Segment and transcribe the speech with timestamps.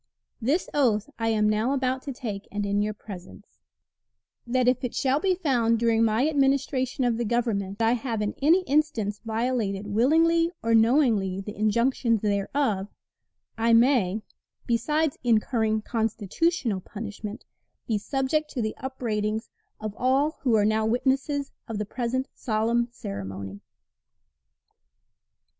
[0.41, 3.59] This oath I am now about to take, and in your presence:
[4.47, 8.33] That if it shall be found during my administration of the Government I have in
[8.41, 12.87] any instance violated willingly or knowingly the injunctions thereof,
[13.59, 14.23] I may
[14.65, 17.45] (besides incurring constitutional punishment)
[17.85, 22.87] be subject to the upbraidings of all who are now witnesses of the present solemn
[22.91, 23.61] ceremony.